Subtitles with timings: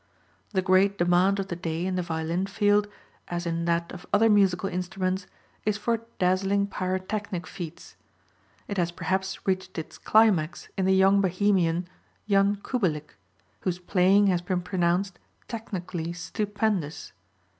[0.49, 2.87] The great demand of the day in the violin field,
[3.27, 5.27] as in that of other musical instruments,
[5.63, 7.97] is for dazzling pyrotechnic feats.
[8.67, 11.87] It has perhaps reached its climax in the young Bohemian
[12.27, 13.15] Jan Kubelik,
[13.59, 17.13] whose playing has been pronounced technically stupendous.